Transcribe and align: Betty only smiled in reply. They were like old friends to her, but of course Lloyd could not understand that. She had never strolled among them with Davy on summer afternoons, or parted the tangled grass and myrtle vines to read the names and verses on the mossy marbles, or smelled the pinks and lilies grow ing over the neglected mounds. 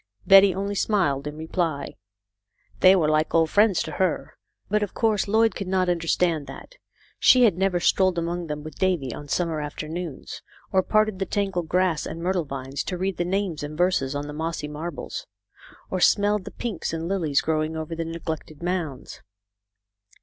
Betty 0.25 0.51
only 0.55 0.73
smiled 0.73 1.27
in 1.27 1.37
reply. 1.37 1.93
They 2.79 2.95
were 2.95 3.07
like 3.07 3.35
old 3.35 3.51
friends 3.51 3.83
to 3.83 3.91
her, 3.91 4.35
but 4.67 4.81
of 4.81 4.95
course 4.95 5.27
Lloyd 5.27 5.53
could 5.53 5.67
not 5.67 5.89
understand 5.89 6.47
that. 6.47 6.73
She 7.19 7.43
had 7.43 7.55
never 7.55 7.79
strolled 7.79 8.17
among 8.17 8.47
them 8.47 8.63
with 8.63 8.79
Davy 8.79 9.13
on 9.13 9.27
summer 9.27 9.61
afternoons, 9.61 10.41
or 10.71 10.81
parted 10.81 11.19
the 11.19 11.27
tangled 11.27 11.69
grass 11.69 12.07
and 12.07 12.19
myrtle 12.19 12.45
vines 12.45 12.83
to 12.85 12.97
read 12.97 13.17
the 13.17 13.25
names 13.25 13.61
and 13.61 13.77
verses 13.77 14.15
on 14.15 14.25
the 14.25 14.33
mossy 14.33 14.67
marbles, 14.67 15.27
or 15.91 15.99
smelled 15.99 16.45
the 16.45 16.51
pinks 16.51 16.93
and 16.93 17.07
lilies 17.07 17.41
grow 17.41 17.63
ing 17.63 17.77
over 17.77 17.93
the 17.95 18.03
neglected 18.03 18.63
mounds. 18.63 19.21